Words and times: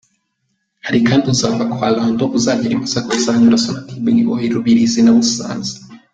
Hari 0.85 0.99
kandi 1.07 1.23
uzava 1.33 1.63
kwa 1.73 1.87
Lando, 1.95 2.25
uzagera 2.37 2.73
i 2.75 2.81
Masaka 2.83 3.09
uzanyura 3.19 3.61
Sonatube-Niboye-Rubirizi 3.63 4.99
na 5.03 5.13
Busanza. 5.17 5.75